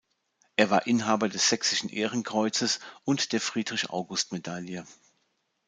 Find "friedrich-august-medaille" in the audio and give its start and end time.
3.39-4.87